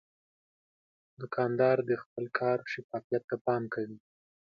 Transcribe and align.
دوکاندار 1.19 1.77
د 1.89 1.91
خپل 2.03 2.25
کار 2.39 2.57
شفافیت 2.73 3.23
ته 3.29 3.35
پام 3.45 3.63
کوي. 3.73 3.97